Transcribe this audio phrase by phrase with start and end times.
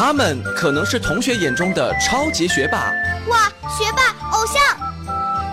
[0.00, 2.90] 他们可能是同学眼中的超级学霸，
[3.28, 3.36] 哇，
[3.68, 4.00] 学霸
[4.30, 4.58] 偶像；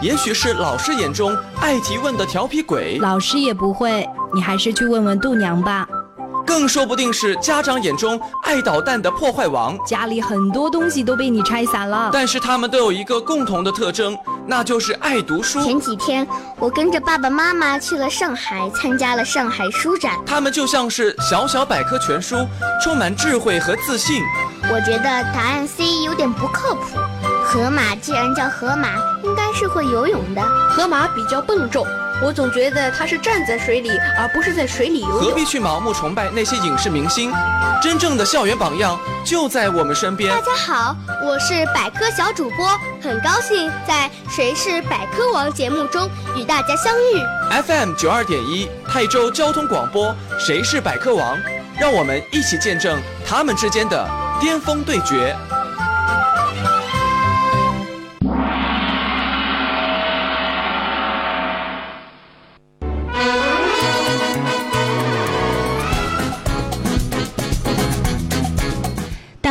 [0.01, 5.85] 也许是老师眼中爱提问的调皮鬼，老师也不会，你还是去问问度娘吧。
[6.45, 12.09] 更说不定是家长眼中爱捣蛋的破坏王，家里很多东西都被你拆散了。
[12.13, 14.17] 但是他们都有一个共同的特征，
[14.49, 15.61] 那就是爱读书。
[15.61, 16.25] 前几天
[16.57, 20.13] 我跟着爸爸妈妈去了上海，参加了上海书展。
[20.25, 22.47] 他们就像是小小百科全书，
[22.81, 24.21] 充满智慧和自信。
[24.71, 26.97] 我觉得答案 C 有点不靠谱。
[27.43, 28.89] 河马既然叫河马，
[29.23, 30.41] 应该是会游泳的。
[30.69, 31.85] 河马比较笨重。
[32.19, 35.19] 我总觉得他是站在水里，而不是在水里游泳。
[35.19, 37.31] 何必去盲目崇拜那些影视明星？
[37.79, 40.35] 真正的校园榜样就在我们身边。
[40.35, 42.67] 大家好，我是百科小主播，
[43.03, 47.61] 很高兴在《谁是百科王》节目中与大家相遇。
[47.63, 50.07] FM 九二点一泰州交通广播，
[50.39, 51.37] 《谁是百科王》，
[51.79, 54.09] 让我们一起见证他们之间的
[54.41, 55.35] 巅峰对决。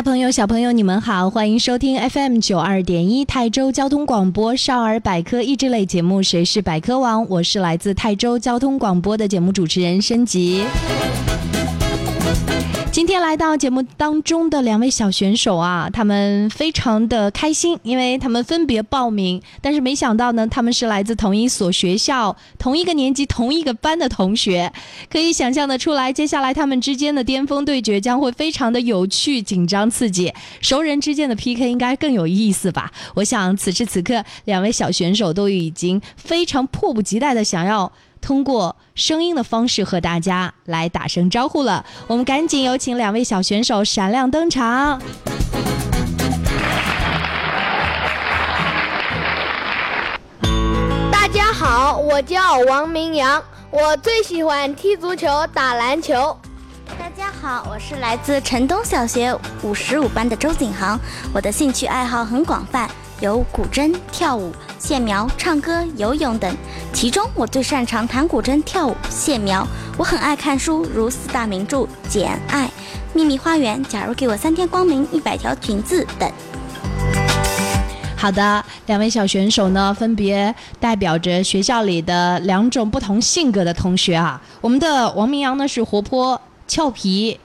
[0.06, 10.62] 朋友、小朋友，你们好，欢迎收听 FM 九二点一泰州交通广播少儿百科益智类节目《谁是百科王》，我是来自泰州交通广播的节目主持人申吉。
[12.96, 24.72] 今天来到节目当中的两位小选手啊，他们非常的开心，因为他们分别报名，但是没想到呢，他们是来自同一所学校、同一个年级、同一个班的同学，
[25.10, 32.90] 可以想象的出来，接下来他们之间的巅峰对决将会非常的有趣、紧张、刺激，熟人之间的 PK 应该更有意思吧？
[33.16, 37.92] 我想此时此刻，两位小选手都已经非常迫不及待的想要。
[38.26, 45.00] 通过声音的方式和大家来打声招呼了，我们赶紧有请两位小选手闪亮登场。
[51.12, 56.36] 大家好，我叫王明阳，我最喜欢踢足球、打篮球。
[56.98, 59.32] 大家好，我是来自城东小学
[59.62, 60.98] 五十五班的周景航，
[61.32, 62.90] 我的兴趣爱好很广泛。
[63.20, 66.54] 有古筝、跳舞、线描、唱歌、游泳等，
[66.92, 69.66] 其中我最擅长弹古筝、跳舞、线描。
[69.96, 71.78] 我很爱看书，如四大名著
[72.08, 72.66] 《简爱》
[73.14, 76.30] 《秘密花园》《假如给我三天光明》《一百条裙子》等。
[78.16, 84.40] 好的，两位小选手呢，分别代表着学校里的两种不同性格的同学啊。
[84.60, 86.38] 我们的王明阳呢是活泼
[86.68, 87.40] 俏皮，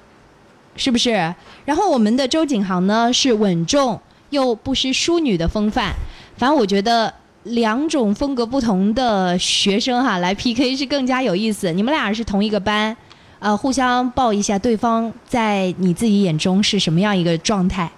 [0.75, 1.33] 是不是？
[1.63, 4.01] 然后我们的周景航呢是稳重。
[4.31, 5.91] 又不失淑女的风范，
[6.37, 11.71] 反正我觉得两种风格不同的学生哈来 PK 是更加有意思。
[11.71, 12.95] 你们俩是同一个班，
[13.39, 17.89] 呃，互相报一下对方在你自己眼中是什么样一个状态。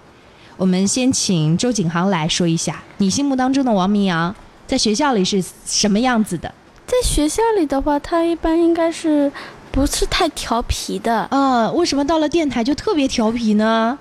[0.56, 4.34] 我们先请周景航来说一下，你心目当中的王明阳
[4.66, 6.52] 在学校里是什么样子的？
[6.86, 9.30] 在学校里的话，他一般应该是
[9.70, 11.26] 不是太调皮的。
[11.30, 13.98] 呃，为什么到了电台就特别调皮呢？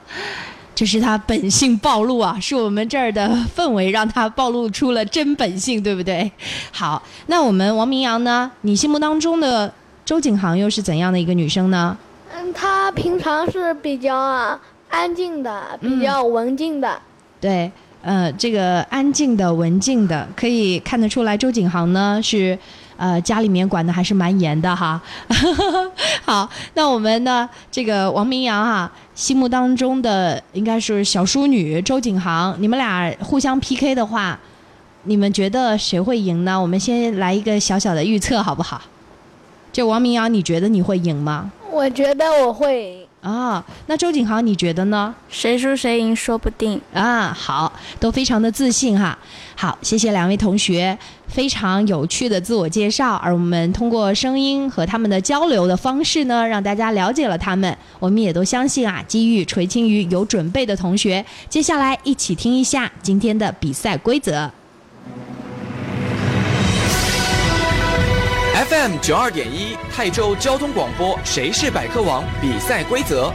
[0.76, 2.38] 这是他本性暴露啊！
[2.42, 6.32] 是我们这儿的氛围让他暴露出了真本性，对不对？
[6.72, 8.52] 好，那我们王明阳呢？
[8.62, 9.72] 你心目当中的
[10.04, 11.98] 周景航又是怎样的一个女生呢？
[12.36, 17.00] 嗯，她平常是比较安静的，比较文静的。
[17.40, 22.58] 对，呃，这个安静的、文静的，可以看得出来，周景航呢是。
[22.98, 25.02] 呃，家里面管的还是蛮严的哈。
[26.24, 34.40] 好，那我们呢，这个王明阳哈，心目当中的应该是小淑女周景航，你们俩互相 PK 的话，
[35.04, 36.60] 你们觉得谁会赢呢？
[36.60, 38.82] 我们先来一个小小的预测好不好？
[39.72, 41.52] 就王明阳，你觉得你会赢吗？
[41.72, 43.03] 我觉得我会。
[43.24, 45.16] 啊，那周景航你觉得呢？
[45.30, 47.34] 谁输谁赢说不定啊。
[47.34, 49.18] 好，都非常的自信哈。
[49.56, 50.98] 好，谢谢两位同学
[51.28, 57.78] 非常有趣的自我介绍，而我们通过声音和他们的交流的方式呢，让大家了解了他们。
[57.98, 61.26] 我们也都相信啊，机遇垂青于有准备的同学。
[61.48, 64.52] 接下来一起听一下今天的比赛规则。
[68.74, 72.24] FM 九二点一泰州交通广播，谁是百科王？
[72.42, 73.32] 比赛规则：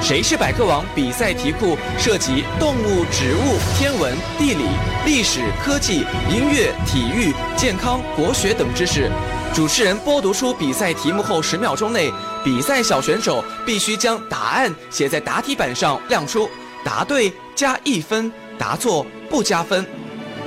[0.00, 0.82] 谁是百科王？
[0.94, 4.64] 比赛题库涉及动物、植物、天文、地理、
[5.04, 9.10] 历史、科技、音乐、体育、健康、国学等知识。
[9.52, 12.10] 主持人播读出比赛题目后，十秒钟内，
[12.42, 16.48] 比赛小选手必须将答案写在答题板上亮出，
[16.82, 19.84] 答对加一分，答错不加分。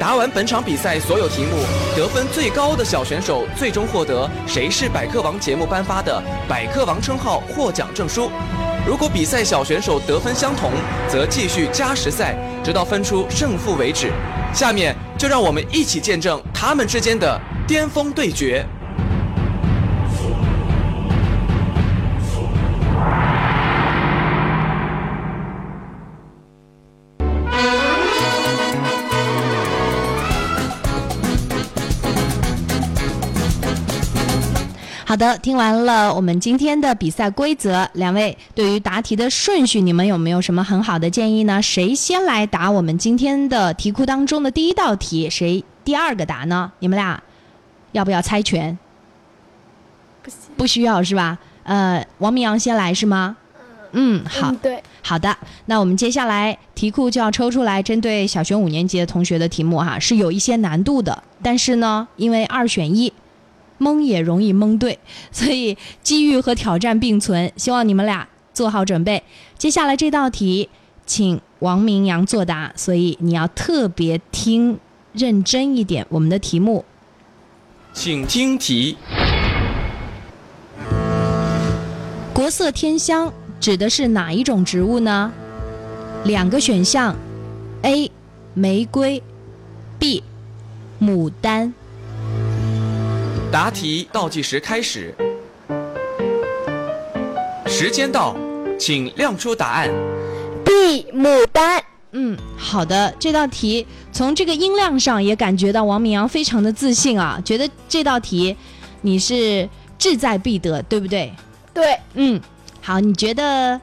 [0.04, 1.64] 答完本场比赛所有题目，
[1.96, 8.30] 得分最高的小选手最终获得《谁是百科王》节目颁发的“百科王”称号获奖证书。
[8.86, 10.72] 如果比赛小选手得分相同，
[11.08, 14.12] 则继续加时赛，直到分出胜负为止。
[14.54, 18.66] 下面就让我们一起见证他们之间的巅峰对决。
[35.14, 41.62] 好的，听完了我们今天的比赛规则，两位对于答题的顺序，你们有没有什么很好的建议呢？
[41.62, 45.30] 谁先来答我们今天的题库当中的第一道题？
[45.30, 46.72] 谁第二个答呢？
[46.80, 47.22] 你们俩
[47.92, 48.76] 要不要猜拳？
[50.58, 51.38] 不需要是吧？
[51.62, 53.38] 呃，王明阳先来是吗？
[53.92, 55.38] 嗯，好，嗯，对，好的，
[55.68, 63.14] 那我们接下来题库就要抽出来，针对小学五年级的同学的题目哈，是有一些难度的，但是呢，因为二选一，
[63.84, 64.98] 蒙也容易蒙对，
[65.32, 69.22] 所以机遇和挑战并存， 希望你们俩做好准备。
[69.58, 70.70] 接下来这道题，
[71.06, 74.80] 请王明阳作答，所以你要特别听
[75.12, 76.86] 认真一点，我们的题目
[77.94, 78.98] 请听题：
[82.34, 85.32] 国色天香指的是哪一种植物呢？
[86.26, 87.16] 两个选项
[87.82, 88.10] ：A.
[88.54, 89.22] 玫瑰
[90.00, 90.24] ，B.
[91.02, 91.74] 牡丹。
[93.54, 95.14] 答题倒计时开始，
[97.68, 98.36] 时间到，
[98.80, 99.92] 请亮出答案。
[100.66, 101.80] B 牡丹，
[102.14, 108.58] 嗯，好的，这道题从这个音量上也感觉到王明阳非常的自信啊，觉得这道题
[109.02, 109.70] 你是
[110.00, 111.32] 志在必得，对不对？
[111.76, 112.42] 对嗯，
[112.82, 113.80] 好，你觉得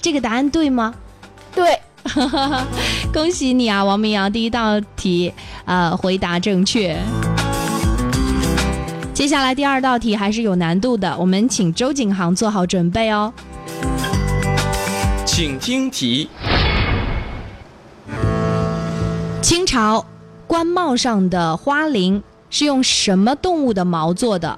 [0.00, 0.94] 这个答案对吗？
[1.54, 1.78] 对，
[3.12, 5.30] 恭喜你啊，王明阳，第一道题
[5.66, 6.96] 呃回答正确。
[9.18, 13.34] 接下来第二道题还是有难度的，我们请周景航做好准备哦。
[15.26, 16.28] 请听题：
[19.42, 20.06] 清朝
[20.46, 24.56] 官帽上的花翎是用什么动物的毛做的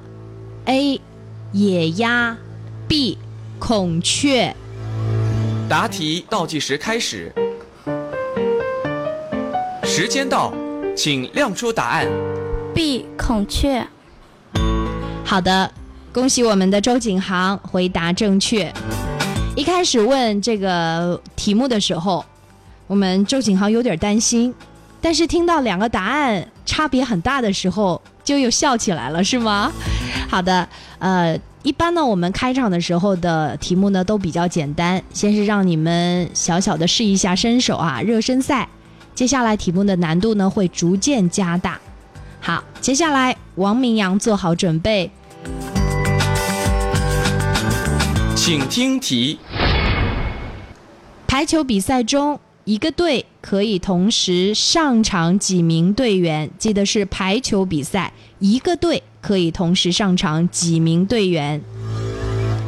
[0.67, 1.01] ？A.
[1.53, 2.37] 野鸭
[2.87, 3.17] ，B.
[3.59, 4.55] 孔雀。
[5.71, 7.33] 答题倒计时开始，
[9.85, 10.53] 时间到，
[10.95, 12.06] 请亮出答案。
[12.75, 13.87] B 孔雀，
[15.31, 15.71] 好的，
[16.12, 18.69] 恭喜我们的周景航回答正确。
[19.55, 22.25] 一开始问这个题目的时候，
[22.88, 24.53] 我们周景航有点担心，
[25.00, 29.71] 但是听到两个答案差别很大的时候，就又笑起来了，是吗？
[30.29, 30.69] 好的，
[30.99, 38.69] 呃，一般呢，我们开场的时候的题目呢都比较简单，先是让你们小小的试一下身手啊，热身赛。
[39.15, 41.79] 接下来题目的难度呢会逐渐加大。
[42.43, 45.11] 好，接下来王明阳做好准备，
[48.35, 49.39] 请听题：
[51.27, 56.51] 排球比赛中，一个队可以同时上场几名队员？
[56.59, 61.61] 记得是排球比赛，一个队可以同时上场几名队员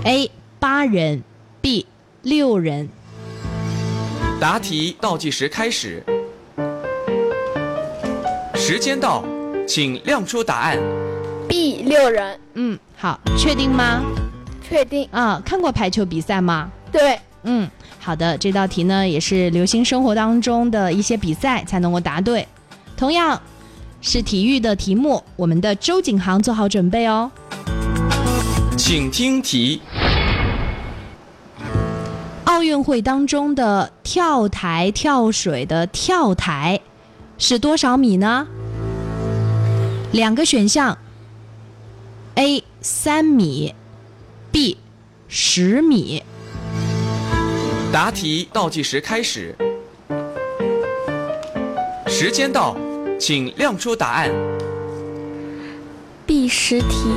[0.04, 0.30] ？A.
[0.60, 1.24] 八人
[1.60, 1.86] ，B.
[2.22, 2.88] 六人。
[4.38, 6.04] 答题倒计时开始，
[8.54, 9.24] 时间到，
[9.66, 10.78] 请亮出答案。
[11.52, 14.02] B 六人，嗯，好，确定吗？
[14.66, 16.70] 确定，啊，看过排球比赛吗？
[16.90, 17.68] 对，嗯，
[18.00, 22.48] 好的，这道题呢也是流行生活当中的一些比赛才能够答对，
[22.96, 23.38] 同样
[24.00, 27.30] 是体育的题目，我们的周景航做好准备哦。
[28.78, 29.82] 请听题：
[32.44, 36.80] 奥运会当中的跳台跳水的跳台
[37.36, 38.46] 是多少米呢？
[40.12, 40.96] 两个选项
[42.34, 43.74] ：A 三米
[44.50, 44.78] ，B
[45.28, 46.22] 十米。
[47.92, 49.54] 答题倒计时开始，
[52.06, 52.76] 时间到，
[53.20, 54.30] 请亮出答案。
[56.24, 57.14] B 十题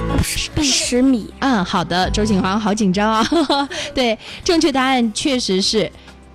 [0.54, 3.26] ，B 十米，嗯，好的，周景航好紧张啊。
[3.96, 5.90] 对，正确答案确实是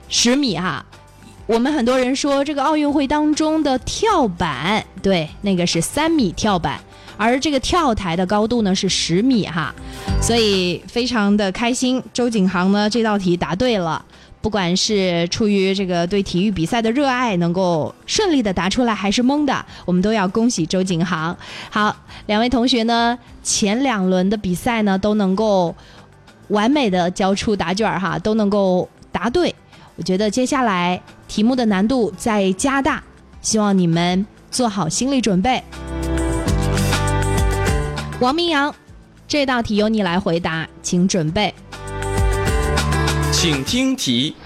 [0.09, 0.85] 十米哈。
[1.47, 6.81] 我们很多人说这个奥运会当中的跳板，对，那个是三米跳板，
[7.21, 9.75] 而这个跳台的高度呢是十米哈，
[10.23, 14.03] 所以非常的开心，周景航呢这道题答对了。
[14.41, 21.37] 不管是出于这个对体育比赛的热爱，能够顺利的答出来，还是蒙的，我们都要恭喜周景航。
[21.69, 25.75] 好，两位同学呢，前两轮的比赛呢都能够
[26.49, 29.55] 完美的交出答卷儿哈，都能够答对。
[29.97, 30.99] 我觉得接下来
[31.29, 33.03] 题目的难度在加大，
[33.43, 35.63] 希望你们做好心理准备。
[38.21, 38.75] 王明阳，
[39.27, 41.55] 这道题由你来回答，请准备。
[43.33, 44.37] 请听题。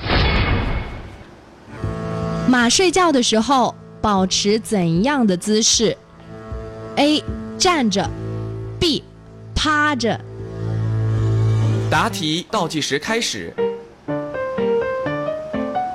[2.49, 5.97] 马睡觉的时候保持怎样的姿势
[6.95, 7.21] ？A.
[7.59, 8.09] 站着
[8.79, 9.03] ，B.
[9.57, 10.21] 趴着。
[11.91, 13.53] 答题倒计时开始，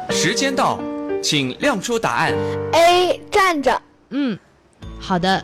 [0.10, 0.82] 时间到，
[1.24, 2.34] 请亮出答案。
[2.74, 4.38] A 站着，嗯，
[5.00, 5.42] 好的。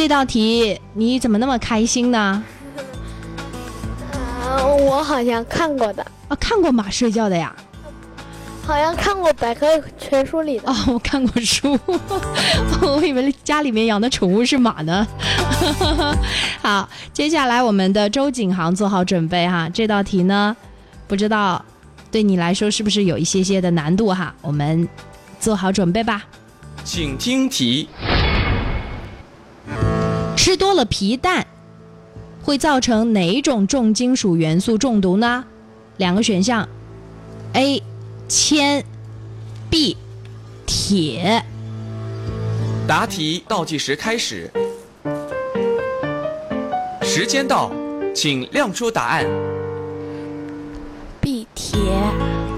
[0.00, 2.42] 这道题你怎么那么开心呢？
[4.42, 7.54] 呃，我好像看过的，啊，看过马睡觉的呀？
[8.66, 9.66] 好像看过百科
[9.98, 10.72] 全书里的。
[10.72, 11.78] 哦，我看过书，
[12.80, 15.06] 我以为家里面养的宠物是马呢。
[16.62, 20.56] 好，接下来我们的周景航做好准备哈，这道题呢，
[21.06, 21.62] 不知道
[22.10, 24.34] 对你来说是不是有一些些的难度哈？
[24.40, 24.88] 我们
[25.38, 26.24] 做好准备吧。
[26.84, 27.86] 请听题。
[30.42, 31.46] 吃多了皮蛋
[32.42, 35.44] 会造成哪一种重金属元素中毒呢？
[35.98, 36.66] 两个选项
[37.52, 37.82] ：A.
[38.26, 38.82] 铅
[39.68, 39.98] ，B.
[40.64, 41.44] 铁。
[42.88, 44.50] 答题倒计时开始，
[47.02, 47.70] 时间到，
[48.14, 49.26] 请亮出答案。
[51.20, 51.78] B 铁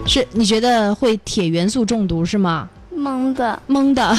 [0.06, 2.68] 是你觉得会铁元素中毒是吗？
[2.94, 4.16] 蒙的，懵的，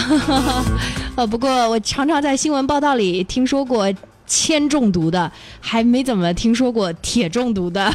[1.16, 3.88] 呃，不过我常常在新闻报道里听说过
[4.26, 7.94] 铅中毒的，还没怎么听说过铁中毒的，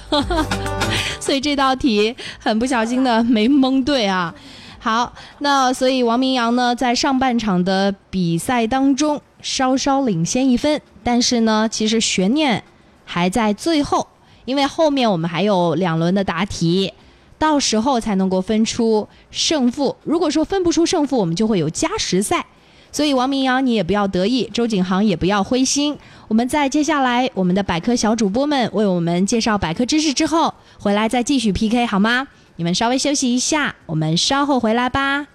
[1.19, 4.33] 所以这道题很不小心的没蒙对啊。
[4.79, 12.63] 好，那所以王明阳呢，在上半场的比赛当中稍稍领先一分，但是呢，其实悬念
[13.05, 14.07] 还在最后，
[14.45, 16.93] 因为后面我们还有两轮的答题。
[17.37, 19.95] 到时候才能够分出胜负。
[20.03, 22.45] 如果说分不出胜负，我们就会有加时赛。
[22.91, 25.97] 所以王明阳，你也不要得意，周景航也不要灰心。
[26.27, 32.29] 我们在接下来我们的百科小主播们为我们介绍百科知识之后，回来再继续 PK 好吗？
[32.57, 35.27] 你们稍微休息一下，我们稍后回来吧。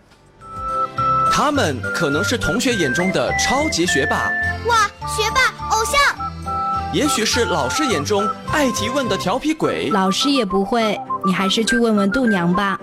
[1.32, 4.30] 他们可能是同学眼中的超级学霸，
[4.68, 6.94] 哇，学霸偶像！
[6.94, 12.80] 也许是老师眼中爱提问的调皮鬼，老师也不会，你还是去问问度娘吧。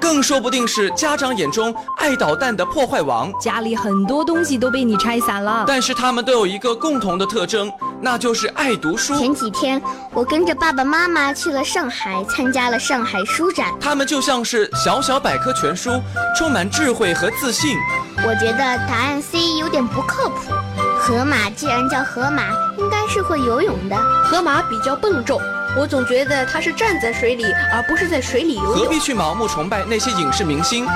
[0.00, 3.32] 更说不定是家长眼中爱捣蛋的破坏王。
[3.40, 5.64] 家里很多东西都被你拆散了。
[5.66, 9.16] 但是他们都有一个共同的特征，那就是爱读书。
[9.18, 9.80] 前几天
[10.12, 13.74] 我跟着爸爸妈妈去了上海，参加了上海书展。
[13.80, 15.90] 他们就像是小小百科全书，
[16.36, 17.76] 充满智慧和自信。
[18.18, 20.52] 我觉得答案 C 有点不靠谱。
[20.98, 22.44] 河马既然叫河马，
[22.78, 23.96] 应该是会游泳的。
[24.24, 25.40] 河马比较笨重，
[25.78, 28.96] 我总觉得他是站在水里，而不是在水里游泳何必。
[28.98, 30.86] 去盲目崇拜那些影视明星？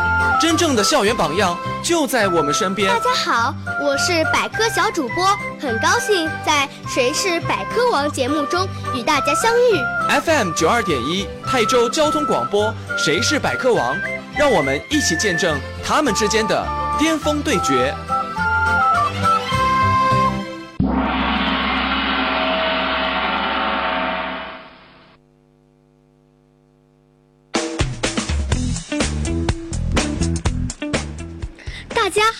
[0.40, 2.98] 真正的校园榜样就在我们身边大。
[2.98, 5.26] 家好，我是百科小主播，
[5.60, 10.20] 很高兴在《谁是百科王》节目中与大家相遇。
[10.24, 13.94] FM 九二点一泰州交通广播，谁是百科王？
[14.36, 16.66] 让我们一起见证他们之间的
[16.98, 17.94] 巅峰对决。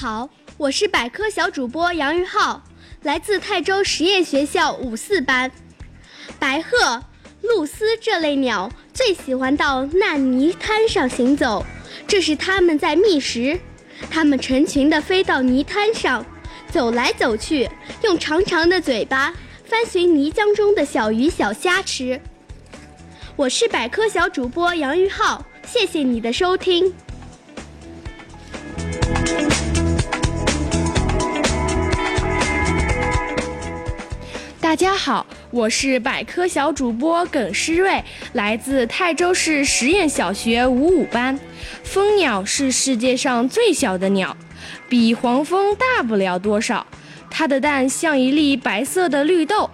[0.00, 2.62] 好，我是百科小主播杨玉浩，
[3.02, 5.52] 来自泰州实验学校五四班。
[6.38, 7.04] 白鹤、
[7.42, 11.66] 鹭鸶这类鸟最喜欢到烂泥滩上行走，
[12.06, 13.60] 这是它们在觅食。
[14.10, 16.24] 它们成群地飞到泥滩上，
[16.70, 17.68] 走来走去，
[18.00, 19.34] 用长长的嘴巴
[19.66, 22.18] 翻寻泥浆中的小鱼小虾吃。
[23.36, 26.90] 我是百科小主播杨玉浩，谢谢你的收听。
[34.70, 41.36] 大家好，我是百科小主播耿诗睿，来自泰州市实验小学五五班。
[41.82, 44.36] 蜂鸟是世界上最小的鸟，
[44.88, 46.86] 比黄蜂大不了多少。
[47.28, 49.68] 它的蛋像一粒白色的绿豆。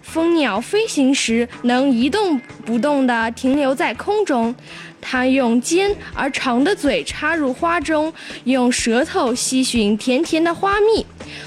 [0.00, 4.54] 蜂鸟飞行时能一动不动地停留在空中，
[5.00, 11.04] 它用尖而长的嘴插入花中，用舌头吸吮甜甜的花蜜。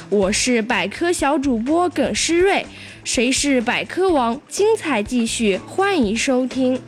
[0.09, 2.65] 我是百科小主播耿诗睿，
[3.11, 4.39] 谁是百科王？
[4.47, 6.79] 精彩继续，欢迎收听。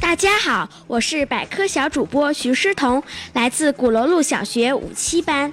[0.00, 5.52] 大家好，我是百科小主播徐诗彤，来自鼓楼路小学五七班。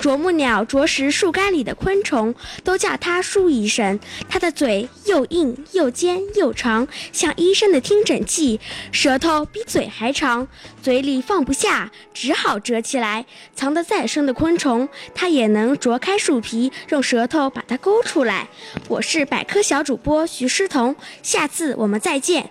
[0.00, 4.00] 啄木鸟啄食树干里的昆虫，都叫它树医生。
[4.30, 8.58] 它的嘴又硬又尖又长，像医生的听诊器；
[8.90, 10.48] 舌头比嘴还长，
[10.82, 13.26] 嘴里放不下，只好折起来。
[13.54, 18.48] 藏得再深的昆虫，它也能啄开树皮，用舌头把它勾出来。
[18.88, 22.50] 我是百科小主播徐诗彤，下次我们再见。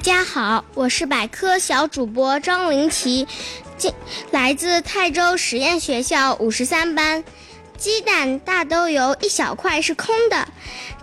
[0.00, 3.28] 大家好，我是百科小主播张林奇，
[3.76, 3.92] 今
[4.30, 7.22] 来自泰州实验学校五十三班。
[7.76, 10.48] 鸡蛋大都有一小块是空的，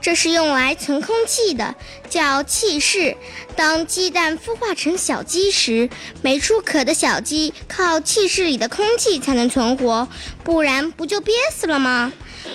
[0.01, 1.75] 这是用来存空气的，
[2.09, 3.15] 叫气室。
[3.55, 5.91] 当鸡蛋孵化成小鸡时，
[6.23, 10.07] 没出壳的小鸡靠气室里的空气才能存活，
[10.43, 12.11] 不然不就憋死了吗？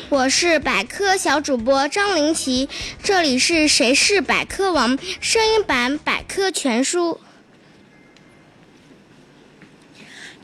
[0.08, 2.68] 我是百科小主播张林奇，
[3.02, 7.20] 这里是谁是百科王声音版百科全书。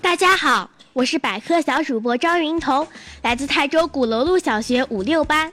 [0.01, 2.87] 大家好，我是百科小主播张云彤，
[3.23, 5.53] 来自泰州鼓楼路小学五六班。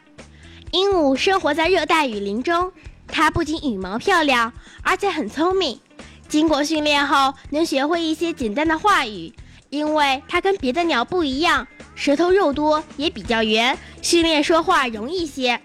[0.72, 2.72] 鹦鹉生活在热带雨林中，
[3.08, 5.80] 它不仅羽毛漂亮，而且很聪明。
[6.28, 9.34] 经过训练后，能学会一些简单的话语，
[9.76, 11.68] 因为它跟别的鸟不一样。
[11.96, 15.60] 舌头肉多，也比较圆，训练说话容易些。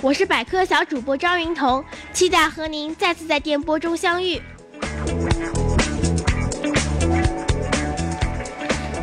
[0.00, 4.40] 我是百科小主播张云彤，期待和您再次在电波中相遇。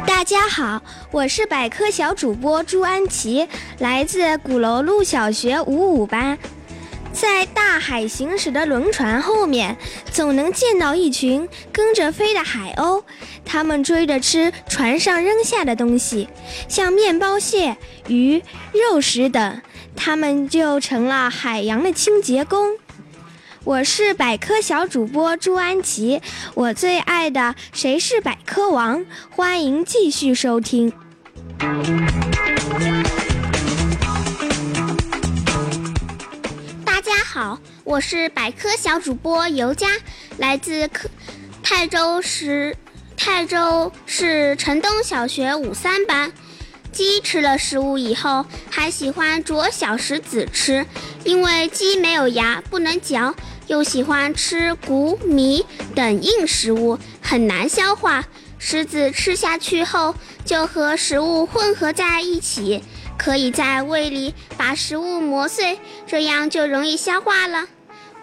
[0.05, 3.45] 大家好，我是百科小主播朱安琪，
[3.79, 6.37] 来自鼓楼路小学五五班。
[7.13, 9.75] 在大海行驶的轮船后面，
[10.11, 13.01] 总能见到一群跟着飞的海鸥，
[13.47, 16.27] 他们追着吃船上扔下的东西，
[16.67, 17.77] 像面包屑、
[18.07, 19.61] 鱼、肉食等，
[19.95, 22.77] 他们就成了海洋的清洁工。
[23.63, 26.21] 我是百科小主播朱安琪，
[26.55, 27.39] 我最爱的
[27.71, 28.99] 《谁是百科王》，
[29.29, 30.91] 欢迎继续收听。
[36.85, 39.87] 大家好，我是百科小主播尤佳，
[40.37, 41.09] 来自科
[41.63, 42.75] 泰州市
[43.29, 46.31] 泰州市城东小学五三班。
[46.93, 50.85] 鸡吃了食物以后，还喜欢啄小石子吃，
[51.25, 53.35] 因为鸡没有牙不能嚼，
[53.67, 58.23] 又喜欢吃谷米等硬食物，很难消化。
[58.57, 62.81] 石子吃下去后，就和食物混合在一起。
[63.17, 67.65] 可以在胃里把食物磨碎，这样就容易消化了。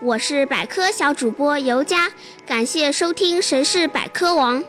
[0.01, 2.11] 我是百科小主播尤佳，
[2.47, 4.63] 感谢收听《谁是百科王》。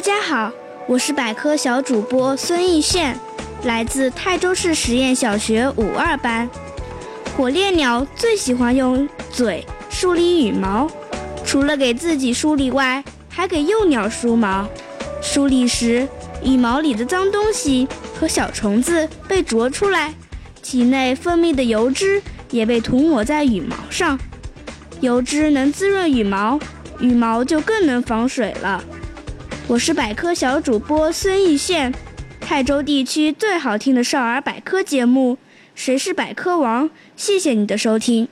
[0.00, 0.50] 大家好，
[0.86, 3.14] 我是百科小主播孙逸炫，
[3.64, 6.48] 来自泰州市实验小学五二班。
[7.36, 10.90] 火烈鸟最喜欢用嘴梳理羽毛，
[11.44, 14.66] 除了给自己梳理外，还给幼鸟梳毛。
[15.20, 16.08] 梳理时，
[16.42, 17.86] 羽毛里的脏东西
[18.18, 20.14] 和小虫子被啄出来，
[20.62, 24.18] 体内分泌的油脂也被涂抹在羽毛上。
[25.02, 26.58] 油脂能滋润羽毛，
[27.00, 28.82] 羽毛就更能防水了。
[29.70, 31.94] 我是百科小主播孙逸炫，
[32.40, 35.34] 泰州地区最好听的少儿百科节目
[35.76, 38.26] 《谁是百科王》，谢谢你的收听。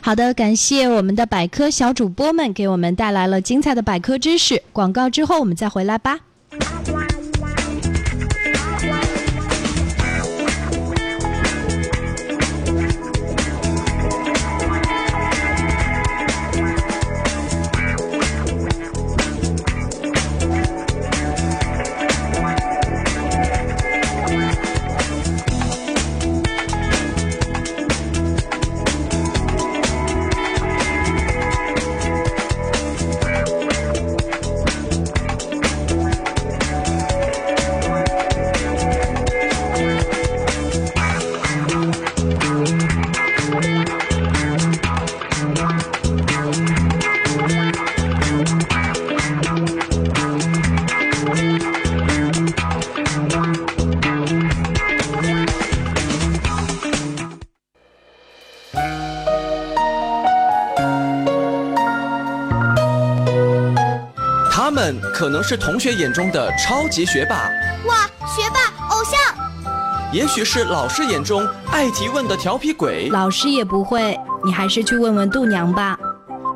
[0.00, 4.62] 好的，感谢我们的百科小主播们给我们带来了精彩的百科知识。
[4.72, 6.20] 广告之后我们再回来吧。
[64.70, 67.50] 他们可能是同学眼中的超级学霸，
[67.88, 69.18] 哇，学霸偶像；
[70.12, 75.98] 也许是老师眼中爱提问的调皮鬼，老师也不会，你还是去问问度娘吧。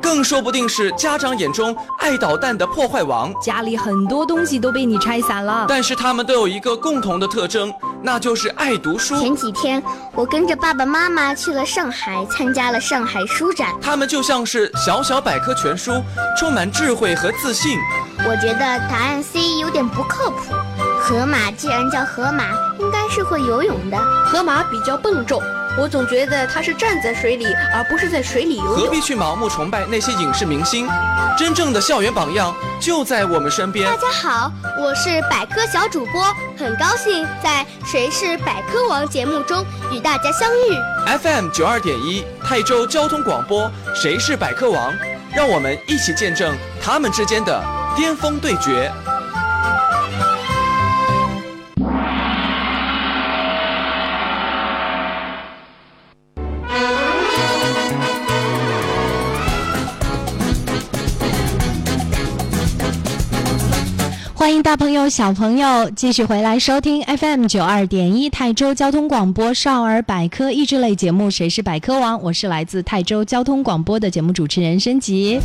[0.01, 5.65] 更说不定是家长眼中爱捣蛋的破坏王，家里很多东西都被你拆散了。
[5.67, 7.69] 但是他们都有一个共同的特征，
[8.05, 9.19] 那就是爱读书。
[9.19, 9.81] 前几天
[10.13, 13.73] 我跟着爸爸妈妈去了上海，参加了上海书展。
[13.81, 15.91] 他们就像是小小百科全书，
[16.37, 17.79] 充满智慧和自信。
[18.19, 20.53] 我觉得答案 C 有点不靠谱。
[21.01, 23.97] 河马既然叫河马，应该是会游泳的。
[24.25, 25.41] 河马比较笨重。
[25.77, 28.75] 我总觉得他是站在水里，而不是在水里游泳。
[28.77, 30.87] 何必去盲目崇拜那些影视明星？
[31.37, 33.85] 真正的校园榜样就在我们身边。
[33.85, 36.23] 大家好，我是百科小主播，
[36.57, 41.19] 很高兴在《谁是百科王》节目中与大家相遇。
[41.21, 44.93] FM 九二点一泰州交通广播《谁是百科王》，
[45.35, 47.61] 让我们一起见证他们之间的
[47.97, 48.89] 巅峰对决。
[64.45, 75.39] 欢迎大朋友、小朋友继续回来收听 FM 九二点一泰州交通广播少儿百科益智类节目《谁是百科王》，我是来自泰州交通广播的节目主持人申吉。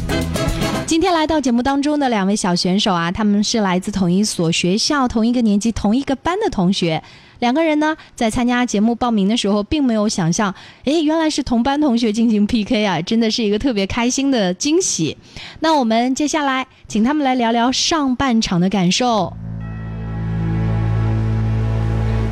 [0.90, 7.00] 今天来到节目当中的两位小选手啊，他们是来自同一所学校、同一个年级、同一个班的同学。
[7.38, 15.16] 两个人呢，在参加节目报名的时候，并没有想象，诶，原来是同班同学进行 PK 啊，真的是一个特别开心的惊喜。
[15.60, 19.32] 那我们接下来请他们来聊聊上半场的感受。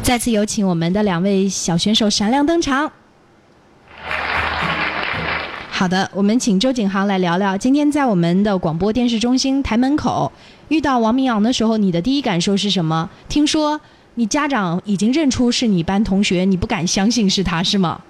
[0.02, 2.90] 再次有请我们的两位小选手闪亮登场。
[5.78, 10.32] 好的，我们请周景航来聊聊，今天在我们的广播电视中心台门口
[10.66, 13.08] 遇到王明阳的时候，你的第一感受是什么？
[13.28, 13.80] 听说。
[14.16, 18.00] 你家长已经认出是你班同学，你不敢相信是他是吗？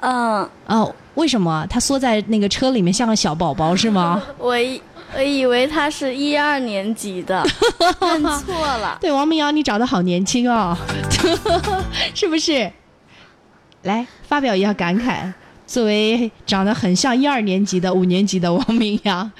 [0.00, 0.46] 嗯。
[0.66, 1.66] 哦，为什么？
[1.70, 4.22] 他缩在那个车里面像个小宝宝是吗？
[4.36, 4.54] 我
[5.16, 7.42] 我以为他是一二年级的，
[8.02, 8.98] 认错了。
[9.00, 10.76] 对，王明阳，你长得好年轻哦，
[12.14, 12.70] 是不是？
[13.84, 15.32] 来发表一下感慨。
[15.68, 19.30] 作为长得很像一二年级的五年级的王明阳，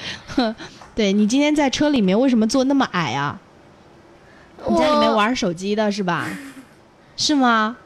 [0.95, 3.41] 对你今天在车里面为什么坐那么矮啊？
[4.69, 6.29] 你在里面玩手机的是吧？
[7.17, 7.77] 是吗？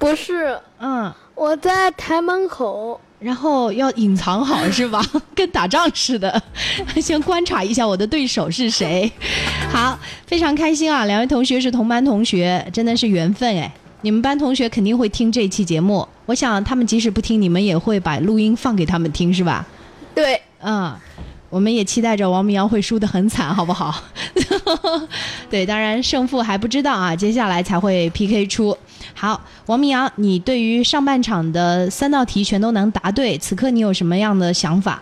[0.00, 5.00] 不是，嗯，我在台门口，然后要隐藏好是吧？
[5.32, 6.42] 跟打仗似的，
[7.00, 9.10] 先观察一下我的对手是谁。
[9.70, 9.96] 好，
[10.26, 11.04] 非常开心啊！
[11.04, 13.72] 两位同学是同班同学，真的是缘分哎。
[14.00, 19.66] 你们班同学肯定会听这期节目，我想他们即使不听，你们也会把录音放给他们听是吧？
[20.14, 20.94] 对，嗯。
[21.48, 23.94] 我们也期待着王明阳会输得很惨，好不好？
[25.48, 28.76] 对，当然胜负还不知道啊，接下来才会 PK 出。
[29.14, 35.00] 好，王明阳，你对于上半场的三道题全都能答对，此刻你有什么样的想法？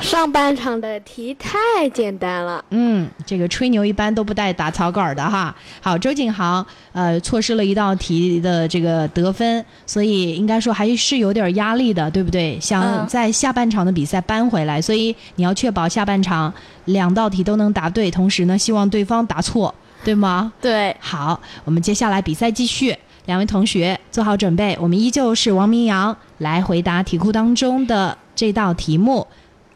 [0.00, 2.64] 上半场的题太简单了。
[2.70, 5.54] 嗯，这个吹牛一般都不带打草稿的哈。
[5.80, 12.58] 好，周景航，呃，错失了一道题的这个得分，所以应该说还是有点压力的，对不对？
[12.60, 16.52] 想在下半场的比赛扳回来，所以你要确保下半场
[16.86, 20.52] 两道题都能答对，同时呢，希望对方答错，对吗？
[20.60, 20.96] 对。
[21.00, 29.26] 好，我们接下来比赛继续，两位同学做好准备，我们依旧是王明阳来回答题库当中的这道题目。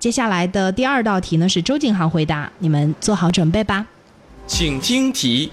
[0.02, 3.86] 接下来的第二道题呢是周景航回答，你们做好准备吧。
[4.48, 5.52] 请听题：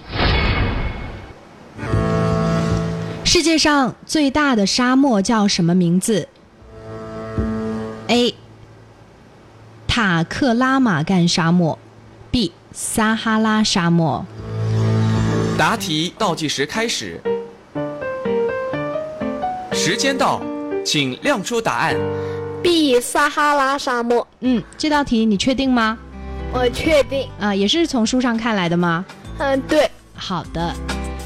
[3.23, 6.27] 世界上最大的沙漠叫什么名字
[8.07, 8.33] ？A.
[9.88, 11.77] 塔克拉玛干沙漠
[12.31, 12.51] ，B.
[12.71, 14.25] 撒哈拉沙漠。
[15.59, 17.21] 答题倒计时开始，
[19.71, 20.41] 时间到，
[20.83, 21.95] 请亮出答案。
[22.61, 24.27] B 撒哈拉沙漠。
[24.41, 25.97] 嗯，这道题你确定吗？
[26.51, 27.27] 我确定。
[27.39, 29.05] 啊，也是从书上看来的吗？
[29.37, 29.89] 嗯，对。
[30.15, 30.73] 好的，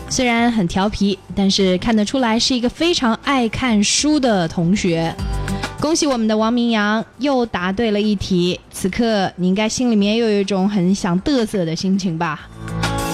[0.10, 5.14] 虽然很调皮，但是看得出来是一个非常爱看书的同学。
[5.82, 12.48] 恭喜我们的王明阳又答对了一题，此刻你应该心里面又有一种很想嘚瑟的心情吧？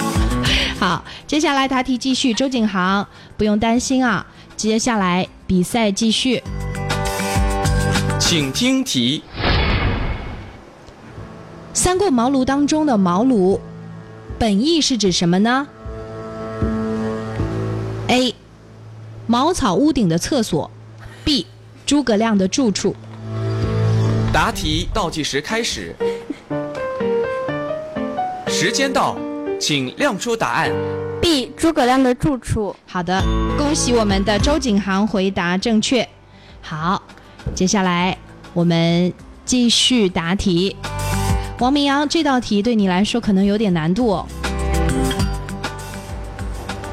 [0.78, 3.06] 好，接下来答题继续，周景航
[3.36, 4.24] 不用担心啊，
[4.56, 6.42] 接下来比赛继续。
[8.20, 9.24] 请听题：
[11.72, 13.58] 三顾茅庐当中的茅庐，
[14.38, 15.66] 本意是指什么呢
[18.08, 18.34] ？A.
[19.26, 20.70] 茅草屋顶的厕所
[21.24, 21.46] ，B.
[21.86, 22.94] 诸葛亮的住处。
[24.32, 25.96] 答题倒计时开始，
[28.46, 29.16] 时间到，
[29.58, 30.70] 请亮出答案。
[31.20, 31.50] B.
[31.56, 32.76] 诸葛亮的住处。
[32.86, 33.20] 好的，
[33.58, 36.06] 恭喜我们的周景航回答正确。
[36.60, 37.02] 好。
[37.54, 38.16] 接下来
[38.52, 39.12] 我们
[39.44, 40.76] 继续答题，
[41.58, 44.26] 王明阳，这道题对你来说可能有点难度哦。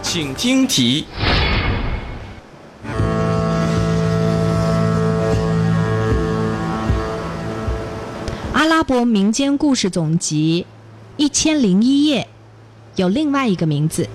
[0.02, 1.06] 请听题。
[8.54, 10.66] 阿拉伯民间故事总集
[11.22, 12.24] 《一千零一夜》
[12.96, 14.10] 有另外一个名字。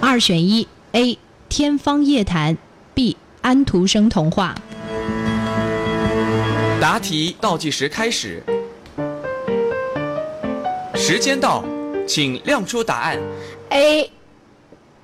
[0.00, 1.18] 二选一：A.
[1.50, 2.56] 天方夜谭
[2.94, 3.16] ，B.
[3.42, 4.54] 安徒生童话。
[6.80, 8.40] 答题倒计时开始，
[10.94, 11.64] 时间到，
[12.06, 13.18] 请亮出答案。
[13.70, 14.12] A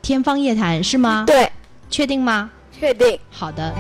[0.01, 1.25] 天方夜谭是吗？
[1.27, 1.51] 对，
[1.91, 2.49] 确定吗？
[2.79, 3.19] 确定。
[3.29, 3.75] 好的。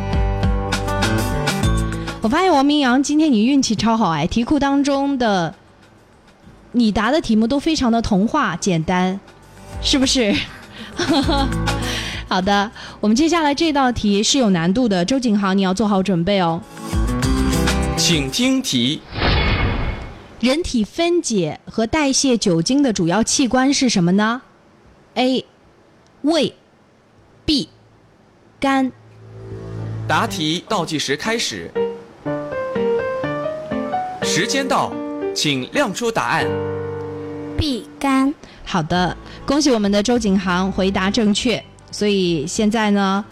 [2.20, 5.54] 我发现王明阳今天你运气超好哎，题库当中的
[6.72, 9.20] 你答的题目都非常的童话简单，
[9.80, 10.34] 是不是？
[12.28, 16.60] 好的，我们接下来这道题是有难度的，周景航你要做好准备哦。
[17.96, 19.00] 请听题。
[20.40, 24.42] 人体分解和代谢酒精的主要器官是什么呢
[25.14, 25.44] ？A.
[26.22, 26.54] 胃
[27.44, 27.68] B.
[28.60, 28.92] 肝。
[30.06, 31.70] 答题倒计时开始，
[34.22, 34.92] 时间到，
[35.34, 36.46] 请亮出答案。
[37.56, 38.34] B 肝。
[38.64, 41.64] 好的，恭喜我们的周景航回答正确。
[41.96, 43.24] 所以现在呢，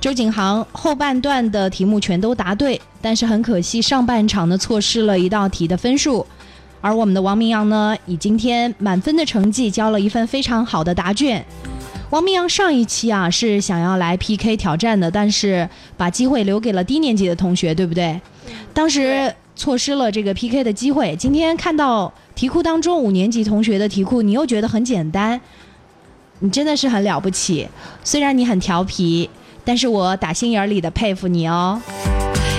[0.00, 6.26] 周景航后半段的题目全都答对，但是很可惜上半场呢错失了一道题的分数。
[6.80, 11.44] 而我们的王明阳呢，以今天满分的成绩交了一份非常好的答卷。
[12.08, 18.18] 王明阳上一期啊是想要来 PK 挑战的，但是把机会留给了低年级的同学，对不对？
[18.72, 21.14] 当时错失了这个 PK 的机会。
[21.16, 25.38] 今天看到题库当中五年级同学的题库，你又觉得很简单，
[26.40, 27.66] 你真的是很了不起。
[28.04, 29.28] 虽然你很调皮，
[29.64, 31.80] 但是我打心眼儿里的佩服你哦。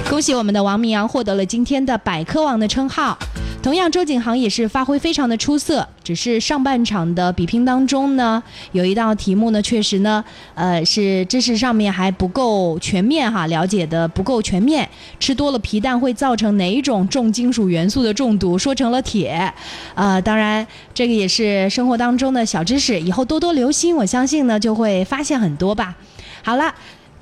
[0.10, 3.18] 恭喜我们的王明阳获得了今天的百科王的称号。
[3.64, 8.42] 同样，周景航也是发挥非常的出色，只是上半场的比拼当中呢，
[8.72, 10.24] 有一道题目呢，确实呢，
[10.56, 14.88] 呃，是知识上面还不够全面哈，了解的不够全面。
[15.20, 18.58] 吃多了皮蛋会造成哪一种重金属元素的中毒？
[18.58, 19.54] 说成了铁，
[19.96, 25.94] 呃，当然这个也是生活当中的小知识，以后多多留心，我相信呢就会发现很多吧。
[26.42, 26.74] 好了。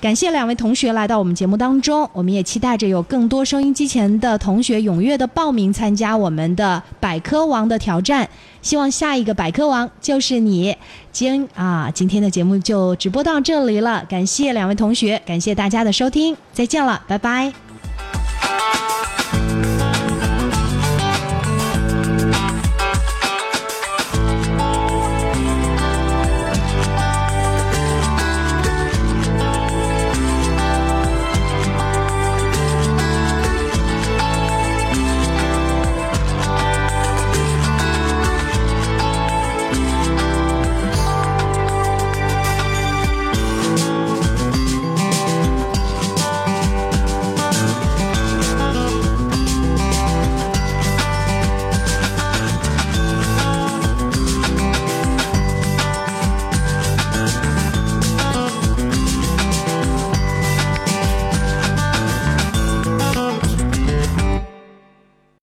[0.05, 8.29] 感谢两位同学来到我们节目当中，我们也期待着有更多收音机前的同学踊跃的报名参加我们的百科王的挑战。
[8.61, 10.77] 希望下一个百科王就是你。
[11.11, 17.64] 今啊，今天的节目就直播到这里了，感谢两位同学，感谢大家的收听，再见了，拜拜。